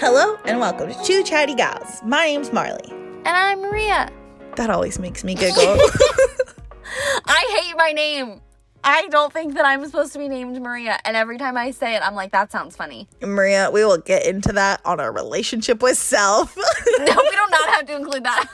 [0.00, 2.00] Hello and welcome to Two Chatty Gals.
[2.04, 2.88] My name's Marley.
[2.88, 4.08] And I'm Maria.
[4.54, 5.56] That always makes me giggle.
[7.26, 8.40] I hate my name.
[8.84, 11.00] I don't think that I'm supposed to be named Maria.
[11.04, 13.08] And every time I say it, I'm like, that sounds funny.
[13.20, 16.56] Maria, we will get into that on our relationship with self.
[16.98, 18.48] No, we do not have to include that.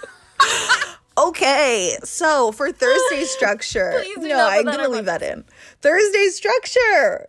[1.19, 5.45] okay, so for Thursday structure, no, I'm gonna leave that in.
[5.81, 7.29] Thursday structure.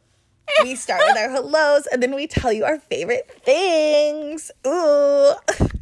[0.63, 4.51] We start with our hellos and then we tell you our favorite things.
[4.65, 5.33] Ooh.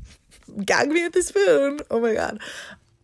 [0.66, 1.80] Gag me with the spoon.
[1.90, 2.40] Oh my god.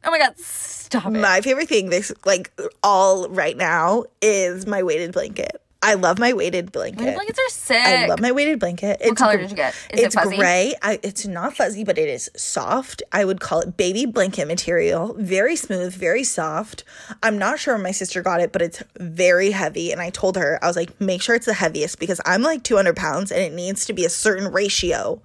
[0.03, 1.20] Oh my God, stop it.
[1.20, 2.52] My favorite thing this like
[2.84, 5.62] all right now is my weighted blanket.
[5.81, 7.05] I love my weighted blanket.
[7.05, 7.77] My blankets are sick.
[7.77, 8.97] I love my weighted blanket.
[8.99, 9.73] It's color gr- did you get?
[9.91, 10.35] Is it it's fuzzy?
[10.35, 10.75] gray.
[10.81, 13.02] I, it's not fuzzy, but it is soft.
[13.13, 15.15] I would call it baby blanket material.
[15.17, 16.83] Very smooth, very soft.
[17.23, 19.93] I'm not sure my sister got it, but it's very heavy.
[19.93, 22.63] And I told her, I was like, make sure it's the heaviest because I'm like
[22.63, 25.21] 200 pounds and it needs to be a certain ratio.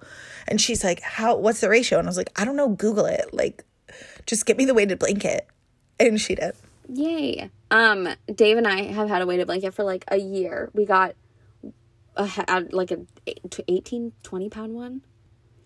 [0.47, 1.35] And she's like, how?
[1.35, 1.99] What's the ratio?
[1.99, 2.69] And I was like, I don't know.
[2.69, 3.33] Google it.
[3.33, 3.65] Like,
[4.25, 5.47] just get me the weighted blanket.
[5.99, 6.53] And she did.
[6.87, 7.49] Yay.
[7.71, 10.69] Um, Dave and I have had a weighted blanket for like a year.
[10.73, 11.15] We got
[12.15, 15.01] a, like a eight- to 18, 20 pound one.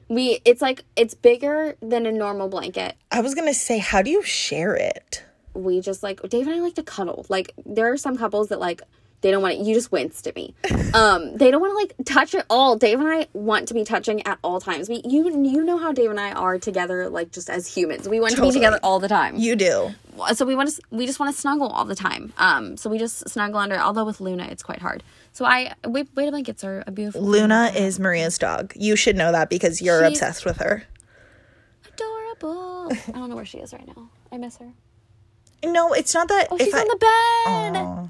[0.08, 2.96] We, it's like, it's bigger than a normal blanket.
[3.12, 5.24] I was gonna say, how do you share it?
[5.54, 7.26] We just like, Dave and I like to cuddle.
[7.30, 8.82] Like, there are some couples that like,
[9.22, 10.54] they don't want to, you just winced at me.
[10.94, 12.78] Um, they don't want to like touch it all.
[12.78, 14.88] Dave and I want to be touching at all times.
[14.90, 18.08] We, you, you know how Dave and I are together, like just as humans.
[18.08, 19.36] We want to be together all the time.
[19.36, 19.90] You do.
[20.34, 22.98] so we want to we just want to snuggle all the time um so we
[22.98, 26.84] just snuggle under although with luna it's quite hard so i weight weighted blankets are
[26.86, 28.74] a beautiful Luna is Maria's dog.
[28.76, 30.84] You should know that because you're She's- obsessed with her.
[31.88, 34.72] adorable i don't know where she is right now i miss her
[35.64, 36.48] No, it's not that.
[36.52, 38.10] oh if she's I, on the bed Aw.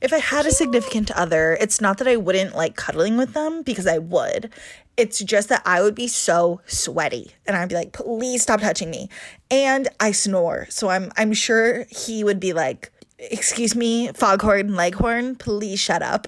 [0.00, 3.62] If I had a significant other, it's not that I wouldn't like cuddling with them
[3.62, 4.50] because I would.
[4.96, 8.90] It's just that I would be so sweaty and I'd be like, please stop touching
[8.90, 9.08] me.
[9.50, 10.66] And I snore.
[10.70, 16.26] So I'm I'm sure he would be like, excuse me, foghorn, leghorn, please shut up.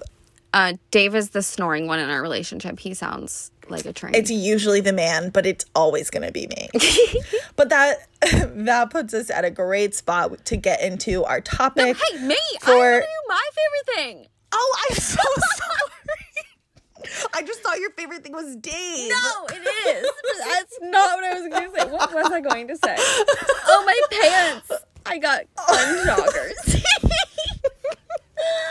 [0.53, 4.29] uh dave is the snoring one in our relationship he sounds like a train It's
[4.29, 6.69] usually the man, but it's always gonna be me.
[7.55, 8.07] but that
[8.55, 11.97] that puts us at a great spot to get into our topic.
[11.97, 15.17] hey me i For- to do my favorite thing Oh, I'm so
[15.55, 17.25] sorry.
[17.33, 19.09] I just thought your favorite thing was Dave.
[19.09, 20.09] no it is
[20.45, 23.83] that's not what i was going to say what was i going to say oh
[23.85, 24.71] my pants
[25.05, 26.83] i got fun joggers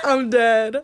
[0.05, 0.77] I'm dead.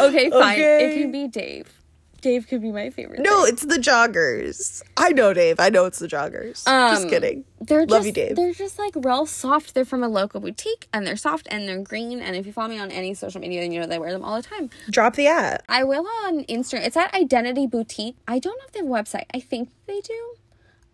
[0.00, 0.52] Okay, fine.
[0.58, 0.90] Okay.
[0.98, 1.75] It could be Dave.
[2.20, 3.20] Dave could be my favorite.
[3.20, 4.82] No, it's the joggers.
[4.96, 5.60] I know Dave.
[5.60, 6.64] I know it's the joggers.
[6.64, 7.44] just Um, kidding.
[7.60, 8.36] They're Love just, you, Dave.
[8.36, 9.74] They're just like real soft.
[9.74, 12.20] They're from a local boutique and they're soft and they're green.
[12.20, 14.24] And if you follow me on any social media, then you know they wear them
[14.24, 14.70] all the time.
[14.90, 15.62] Drop the ad.
[15.68, 16.84] I will on Instagram.
[16.86, 18.16] It's at Identity Boutique.
[18.26, 19.24] I don't know if they have a website.
[19.34, 20.34] I think they do.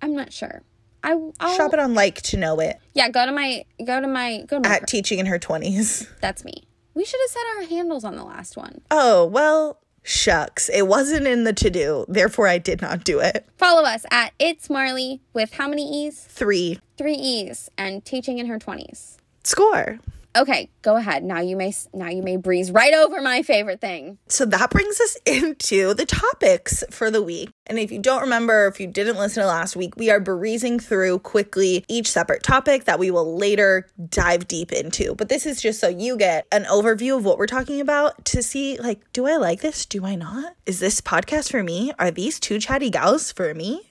[0.00, 0.62] I'm not sure.
[1.04, 4.06] I I'll, Shop it on like to know it Yeah, go to my go to
[4.06, 4.77] my go to my.
[4.77, 6.09] at teaching in her 20s.
[6.21, 6.65] that's me.
[6.94, 8.83] We should have said our handles on the last one.
[8.91, 10.68] Oh, well, shucks.
[10.68, 12.04] It wasn't in the to do.
[12.08, 13.46] Therefore, I did not do it.
[13.56, 16.24] Follow us at It's Marley with how many E's?
[16.24, 16.78] Three.
[16.96, 19.18] Three E's and teaching in her twenties.
[19.44, 19.98] Score.
[20.34, 21.22] Okay, go ahead.
[21.22, 24.19] Now you may now you may breeze right over my favorite thing.
[24.28, 27.50] So that brings us into the topics for the week.
[27.66, 30.81] And if you don't remember, if you didn't listen to last week, we are breezing
[30.81, 35.15] through quickly each separate topic that we will later dive deep into.
[35.15, 38.42] But this is just so you get an overview of what we're talking about to
[38.42, 39.87] see, like, do I like this?
[39.87, 40.54] Do I not?
[40.66, 41.92] Is this podcast for me?
[41.98, 43.91] Are these two chatty gals for me?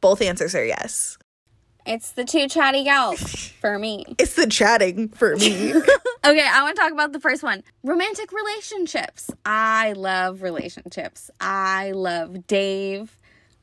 [0.00, 1.18] Both answers are yes.
[1.88, 4.04] It's the two chatty gals for me.
[4.18, 5.74] It's the chatting for me.
[6.24, 7.62] Okay, I want to talk about the first one.
[7.84, 9.30] Romantic relationships.
[9.46, 11.30] I love relationships.
[11.40, 13.16] I love Dave.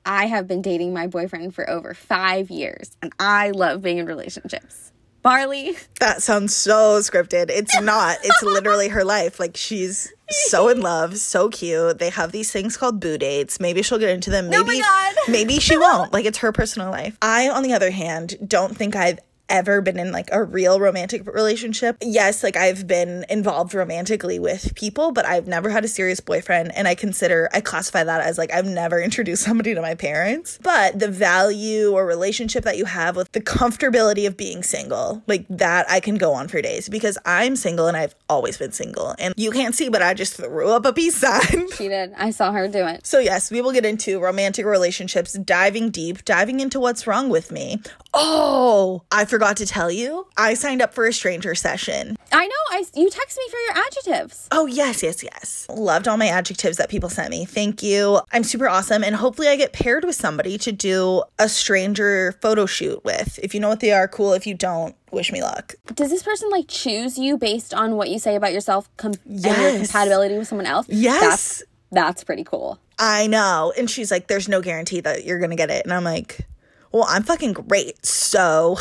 [0.06, 4.06] I have been dating my boyfriend for over 5 years and I love being in
[4.06, 4.94] relationships.
[5.24, 5.75] Marley.
[6.00, 7.50] That sounds so scripted.
[7.50, 8.18] It's not.
[8.24, 9.40] It's literally her life.
[9.40, 12.00] Like she's so in love, so cute.
[12.00, 13.60] They have these things called boo dates.
[13.60, 14.50] Maybe she'll get into them.
[14.50, 15.31] Maybe Oh my God.
[15.31, 16.13] maybe she won't.
[16.13, 17.18] Like it's her personal life.
[17.22, 19.19] I, on the other hand, don't think I've
[19.50, 21.97] ever been in like a real romantic relationship.
[22.01, 26.75] Yes, like I've been involved romantically with people, but I've never had a serious boyfriend
[26.75, 30.59] and I consider I classify that as like I've never introduced somebody to my parents.
[30.62, 35.45] But the value or relationship that you have with the comfortability of being single, like
[35.50, 39.15] that I can go on for days because I'm single and I've always been single.
[39.19, 41.68] And you can't see, but I just threw up a peace sign.
[41.75, 42.13] She did.
[42.15, 43.06] I saw her do it.
[43.06, 47.51] So, yes, we will get into romantic relationships, diving deep, diving into what's wrong with
[47.51, 47.81] me.
[48.13, 52.17] Oh, I forgot to tell you, I signed up for a stranger session.
[52.31, 52.53] I know.
[52.71, 54.47] I you text me for your adjectives.
[54.51, 55.67] Oh, yes, yes, yes.
[55.69, 57.45] Loved all my adjectives that people sent me.
[57.45, 58.19] Thank you.
[58.31, 59.03] I'm super awesome.
[59.03, 63.39] And hopefully, I get paired with somebody to do a stranger photo shoot with.
[63.41, 64.33] If you know what they are, cool.
[64.33, 65.75] If you don't, wish me luck.
[65.93, 69.43] Does this person like choose you based on what you say about yourself com- and
[69.43, 70.87] your compatibility with someone else?
[70.89, 71.21] Yes.
[71.21, 72.79] That's that's pretty cool.
[72.99, 73.73] I know.
[73.77, 75.83] And she's like, there's no guarantee that you're going to get it.
[75.85, 76.45] And I'm like,
[76.91, 78.05] well, I'm fucking great.
[78.05, 78.77] So,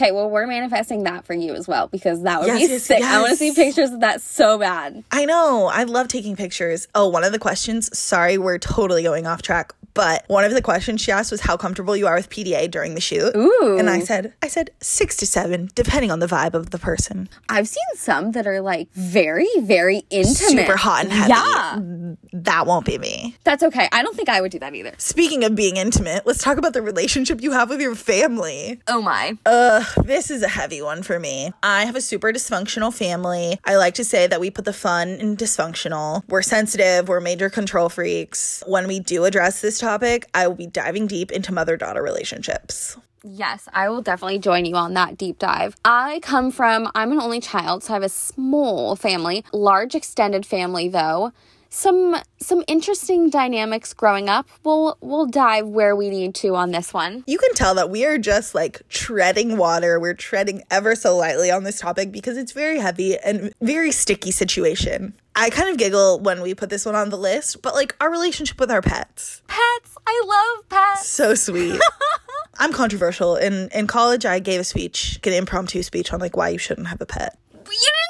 [0.00, 2.84] Okay, well, we're manifesting that for you as well because that would Yes, be yes,
[2.84, 3.02] sick.
[3.02, 5.02] I want to see pictures of that so bad.
[5.10, 5.66] I know.
[5.66, 6.86] I love taking pictures.
[6.94, 10.62] Oh, one of the questions, sorry, we're totally going off track, but one of the
[10.62, 13.34] questions she asked was how comfortable you are with PDA during the shoot.
[13.34, 13.76] Ooh.
[13.78, 17.28] And I said, I said 6 to 7 depending on the vibe of the person.
[17.48, 20.36] I've seen some that are like very, very intimate.
[20.66, 21.30] Super hot and heavy.
[21.30, 22.14] Yeah.
[22.32, 23.36] That won't be me.
[23.44, 23.88] That's okay.
[23.92, 24.92] I don't think I would do that either.
[24.98, 28.80] Speaking of being intimate, let's talk about the relationship you have with your family.
[28.86, 29.36] Oh my.
[29.46, 31.52] Ugh, this is a heavy one for me.
[31.62, 33.58] I have a super dysfunctional family.
[33.64, 36.22] I like to say that we put the fun in dysfunctional.
[36.28, 38.62] We're sensitive, we're major control freaks.
[38.66, 42.96] When we do address this topic, I will be diving deep into mother daughter relationships.
[43.24, 45.76] Yes, I will definitely join you on that deep dive.
[45.84, 50.46] I come from, I'm an only child, so I have a small family, large extended
[50.46, 51.32] family though.
[51.70, 54.48] Some some interesting dynamics growing up.
[54.64, 57.24] We'll we'll dive where we need to on this one.
[57.26, 60.00] You can tell that we are just like treading water.
[60.00, 64.30] We're treading ever so lightly on this topic because it's very heavy and very sticky
[64.30, 65.12] situation.
[65.38, 68.10] I kind of giggle when we put this one on the list, but like our
[68.10, 69.40] relationship with our pets.
[69.46, 71.08] Pets, I love pets.
[71.08, 71.80] So sweet.
[72.58, 73.36] I'm controversial.
[73.36, 76.88] In in college, I gave a speech, an impromptu speech on like why you shouldn't
[76.88, 77.38] have a pet.
[77.52, 77.62] You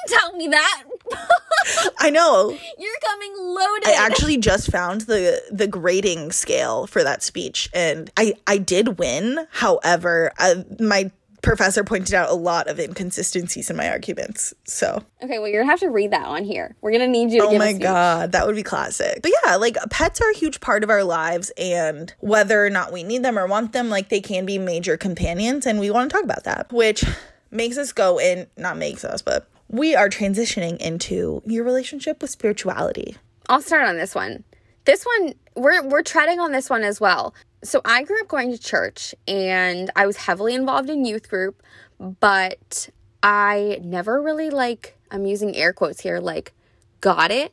[0.06, 0.84] didn't tell me that.
[2.00, 2.56] I know.
[2.78, 3.88] You're coming loaded.
[3.88, 8.98] I actually just found the the grading scale for that speech, and I I did
[8.98, 9.46] win.
[9.50, 11.10] However, I, my
[11.42, 14.54] professor pointed out a lot of inconsistencies in my arguments.
[14.64, 16.76] So, okay, well you're gonna have to read that one here.
[16.80, 19.22] We're gonna need you to oh my god, that would be classic.
[19.22, 22.92] But yeah, like pets are a huge part of our lives, and whether or not
[22.92, 26.10] we need them or want them, like they can be major companions, and we want
[26.10, 27.04] to talk about that, which
[27.50, 28.46] makes us go in.
[28.56, 33.16] Not makes us, but we are transitioning into your relationship with spirituality.
[33.48, 34.44] I'll start on this one.
[34.84, 37.34] This one, we're we're treading on this one as well.
[37.62, 41.62] So I grew up going to church and I was heavily involved in youth group,
[41.98, 42.88] but
[43.22, 46.52] I never really like I'm using air quotes here, like
[47.00, 47.52] got it.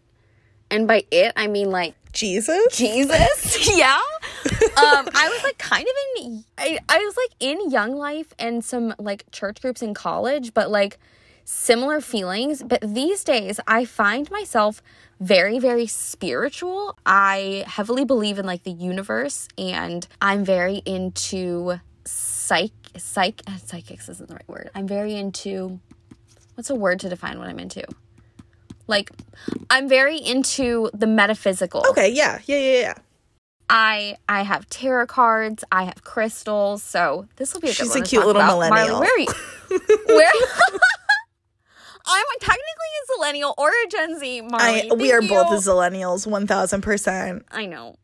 [0.69, 2.75] And by it I mean like Jesus.
[2.75, 3.67] Jesus.
[3.77, 3.99] yeah.
[4.77, 8.63] um, I was like kind of in I, I was like in young life and
[8.63, 10.99] some like church groups in college, but like
[11.45, 12.61] similar feelings.
[12.63, 14.81] But these days I find myself
[15.21, 16.97] very, very spiritual.
[17.05, 24.09] I heavily believe in like the universe and I'm very into psych psych uh, psychics
[24.09, 24.69] isn't the right word.
[24.75, 25.79] I'm very into
[26.55, 27.85] what's a word to define what I'm into?
[28.87, 29.09] Like
[29.69, 31.83] I'm very into the metaphysical.
[31.89, 32.93] Okay, yeah, yeah, yeah, yeah.
[33.69, 37.95] I I have tarot cards, I have crystals, so this will be a good She's
[37.95, 38.53] a cute little about.
[38.53, 38.99] millennial.
[38.99, 39.97] Marley, where are you?
[40.15, 40.31] where?
[42.07, 44.41] I'm technically a millennial or a Gen Z.
[44.41, 45.71] Marley, I we are Thank both you.
[45.71, 47.45] millennials, one thousand percent.
[47.51, 47.97] I know,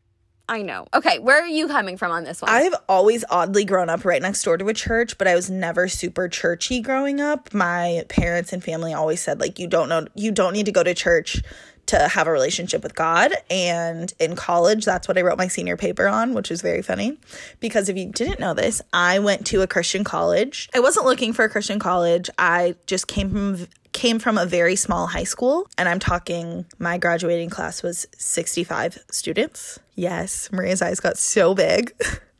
[0.48, 0.86] I know.
[0.94, 2.50] Okay, where are you coming from on this one?
[2.50, 5.88] I've always oddly grown up right next door to a church, but I was never
[5.88, 7.52] super churchy growing up.
[7.54, 10.82] My parents and family always said like you don't know you don't need to go
[10.82, 11.42] to church
[11.92, 13.32] to have a relationship with God.
[13.50, 17.18] And in college, that's what I wrote my senior paper on, which is very funny.
[17.60, 20.68] Because if you didn't know this, I went to a Christian college.
[20.74, 22.30] I wasn't looking for a Christian college.
[22.38, 26.96] I just came from came from a very small high school and i'm talking my
[26.96, 31.92] graduating class was 65 students yes maria's eyes got so big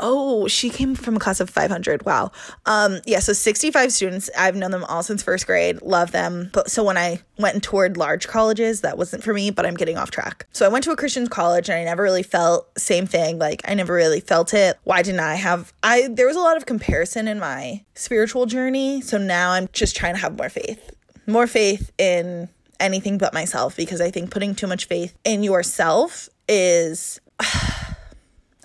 [0.00, 2.04] Oh, she came from a class of 500.
[2.04, 2.30] Wow.
[2.66, 4.30] Um, yeah, so 65 students.
[4.38, 5.82] I've known them all since first grade.
[5.82, 6.50] Love them.
[6.52, 9.74] But so when I went and toured large colleges, that wasn't for me, but I'm
[9.74, 10.46] getting off track.
[10.52, 13.38] So I went to a Christian college and I never really felt same thing.
[13.38, 14.78] Like I never really felt it.
[14.84, 19.00] Why didn't I have I there was a lot of comparison in my spiritual journey.
[19.00, 20.90] So now I'm just trying to have more faith.
[21.26, 22.48] More faith in
[22.80, 27.20] anything but myself because I think putting too much faith in yourself is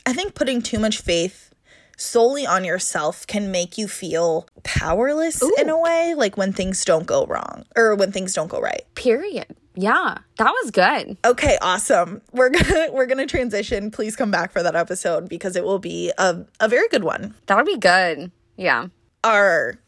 [0.06, 1.54] I think putting too much faith
[1.98, 7.06] solely on yourself can make you feel powerless in a way, like when things don't
[7.06, 8.84] go wrong or when things don't go right.
[8.96, 9.46] Period.
[9.76, 11.18] Yeah, that was good.
[11.26, 12.22] Okay, awesome.
[12.32, 13.90] We're gonna we're gonna transition.
[13.92, 17.34] Please come back for that episode because it will be a, a very good one.
[17.48, 18.32] That would be good.
[18.56, 18.88] Yeah.
[19.24, 19.80] Our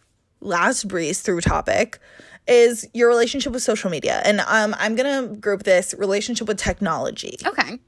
[0.41, 1.99] last breeze through topic
[2.47, 4.21] is your relationship with social media.
[4.25, 7.37] And um I'm gonna group this relationship with technology.
[7.45, 7.79] Okay.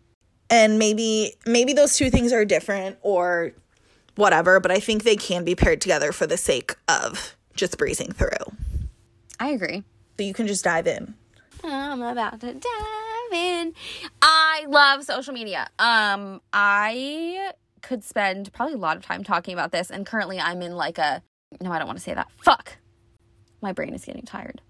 [0.49, 3.53] And maybe maybe those two things are different or
[4.15, 8.11] whatever, but I think they can be paired together for the sake of just breezing
[8.11, 8.29] through.
[9.39, 9.83] I agree.
[10.17, 11.13] So you can just dive in.
[11.63, 13.73] I'm about to dive in.
[14.21, 15.67] I love social media.
[15.77, 17.51] Um, I
[17.81, 20.97] could spend probably a lot of time talking about this, and currently I'm in like
[20.97, 21.21] a
[21.61, 22.29] no, I don't want to say that.
[22.41, 22.77] Fuck.
[23.61, 24.61] My brain is getting tired.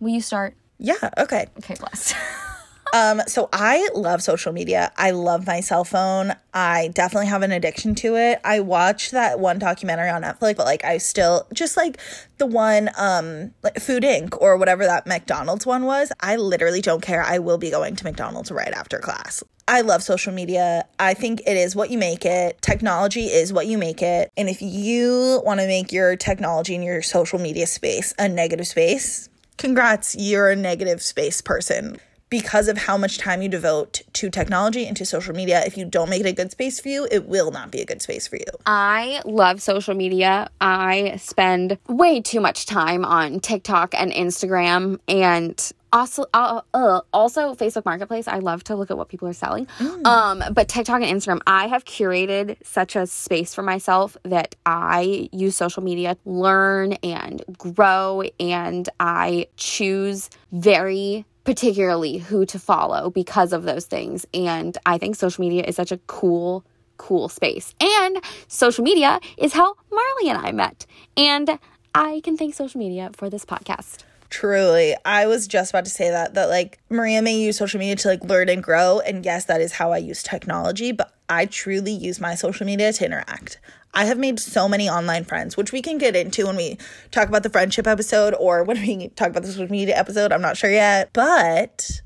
[0.00, 0.54] Will you start?
[0.78, 1.46] Yeah, okay.
[1.58, 2.14] Okay, blessed.
[2.94, 4.92] Um, so I love social media.
[4.96, 6.32] I love my cell phone.
[6.54, 8.38] I definitely have an addiction to it.
[8.44, 11.98] I watched that one documentary on Netflix, but like I still just like
[12.38, 14.40] the one um like Food Inc.
[14.40, 16.12] or whatever that McDonald's one was.
[16.20, 17.20] I literally don't care.
[17.20, 19.42] I will be going to McDonald's right after class.
[19.66, 20.84] I love social media.
[21.00, 22.62] I think it is what you make it.
[22.62, 24.30] Technology is what you make it.
[24.36, 28.68] And if you want to make your technology and your social media space a negative
[28.68, 31.98] space, congrats, you're a negative space person
[32.30, 35.62] because of how much time you devote to technology and to social media.
[35.64, 37.84] If you don't make it a good space for you, it will not be a
[37.84, 38.44] good space for you.
[38.66, 40.50] I love social media.
[40.60, 47.54] I spend way too much time on TikTok and Instagram and also uh, uh, also
[47.54, 48.26] Facebook Marketplace.
[48.26, 49.68] I love to look at what people are selling.
[50.04, 55.28] Um, but TikTok and Instagram, I have curated such a space for myself that I
[55.32, 63.10] use social media, to learn and grow, and I choose very particularly who to follow
[63.10, 64.26] because of those things.
[64.34, 66.64] And I think social media is such a cool
[66.96, 67.74] cool space.
[67.80, 70.86] And social media is how Marley and I met.
[71.16, 71.58] And
[71.94, 74.04] I can thank social media for this podcast.
[74.30, 74.96] Truly.
[75.04, 78.08] I was just about to say that that like Maria may use social media to
[78.08, 81.92] like learn and grow and yes, that is how I use technology, but I truly
[81.92, 83.58] use my social media to interact.
[83.94, 86.78] I have made so many online friends, which we can get into when we
[87.12, 90.32] talk about the friendship episode or when we talk about the social media episode.
[90.32, 91.10] I'm not sure yet.
[91.12, 92.02] But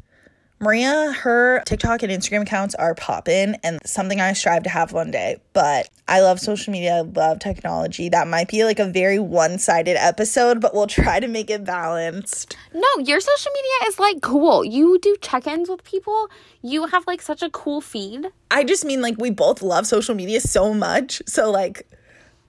[0.60, 5.12] Maria, her TikTok and Instagram accounts are popping and something I strive to have one
[5.12, 5.40] day.
[5.52, 8.08] But I love social media, I love technology.
[8.08, 11.64] That might be like a very one sided episode, but we'll try to make it
[11.64, 12.56] balanced.
[12.74, 14.64] No, your social media is like cool.
[14.64, 16.28] You do check ins with people,
[16.60, 18.26] you have like such a cool feed.
[18.50, 21.22] I just mean like we both love social media so much.
[21.26, 21.86] So, like,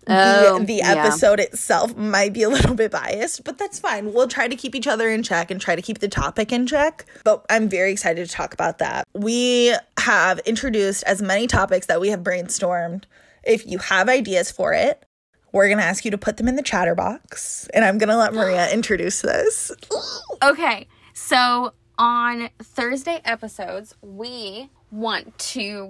[0.08, 1.06] Oh, the, um, the yeah.
[1.06, 4.14] episode itself might be a little bit biased, but that's fine.
[4.14, 6.66] We'll try to keep each other in check and try to keep the topic in
[6.66, 7.06] check.
[7.24, 9.08] But I'm very excited to talk about that.
[9.14, 13.04] We have introduced as many topics that we have brainstormed.
[13.44, 15.06] If you have ideas for it,
[15.52, 17.68] we're going to ask you to put them in the chatter box.
[17.74, 19.72] And I'm going to let Maria introduce this.
[20.44, 25.86] Okay, so on Thursday episodes, we want to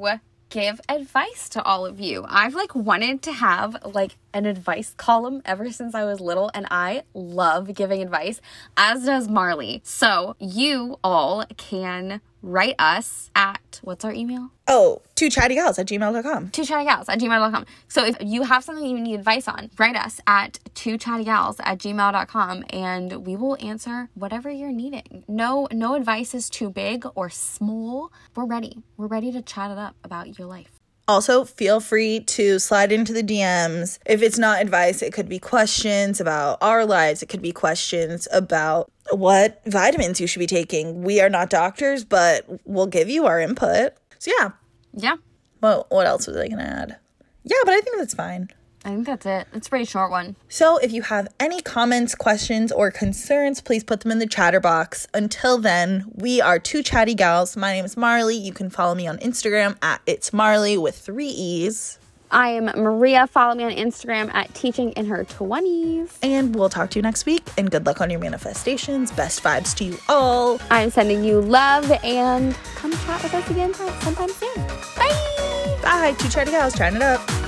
[0.50, 2.26] give advice to all of you.
[2.28, 6.68] I've like wanted to have like an advice column ever since I was little, and
[6.72, 8.42] I love giving advice,
[8.78, 9.82] as does Marley.
[9.84, 14.52] So you all can write us at what's our email?
[14.68, 16.52] Oh, two chatty gals at gmail.com.
[16.52, 17.66] two chatty gals at gmail.com.
[17.88, 21.60] So if you have something you need advice on, write us at two chatty gals
[21.60, 25.24] at gmail.com and we will answer whatever you're needing.
[25.28, 28.12] No, no advice is too big or small.
[28.36, 28.84] We're ready.
[28.98, 30.79] We're ready to chat it up about your life.
[31.10, 33.98] Also, feel free to slide into the DMs.
[34.06, 37.24] If it's not advice, it could be questions about our lives.
[37.24, 41.02] It could be questions about what vitamins you should be taking.
[41.02, 43.94] We are not doctors, but we'll give you our input.
[44.20, 44.50] So yeah.
[44.94, 45.16] Yeah,
[45.62, 46.98] Well, what else was I gonna add?
[47.44, 48.52] Yeah, but I think that's fine.
[48.86, 49.48] I think that's it.
[49.54, 50.36] It's a pretty short one.
[50.48, 54.60] So if you have any comments, questions, or concerns, please put them in the chatter
[54.60, 55.08] box.
[55.14, 57.58] Until then, we are two chatty gals.
[57.58, 58.38] My name is Marley.
[58.38, 62.00] You can follow me on Instagram at it's Marley with three E's.
[62.32, 63.26] I am Maria.
[63.28, 66.18] Follow me on Instagram at teaching in her 20s.
[66.22, 67.44] And we'll talk to you next week.
[67.58, 69.12] And good luck on your manifestations.
[69.12, 70.60] Best vibes to you all.
[70.70, 74.56] I'm sending you love and come chat with us again sometime soon.
[74.96, 75.80] Bye.
[75.82, 76.16] Bye.
[76.20, 77.39] Two chatty gals trying it up.